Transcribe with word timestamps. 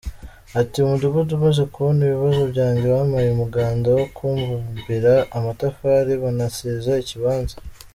Ati“Umudugudu 0.61 1.31
umaze 1.37 1.63
kubona 1.73 1.99
ibibazo 2.03 2.41
byanjye 2.51 2.85
wampaye 2.95 3.27
umuganda 3.31 3.87
wo 3.97 4.05
kumbumbira 4.15 5.13
amatafari 5.37 6.11
banasiza 6.23 6.93
ikibanza. 7.03 7.55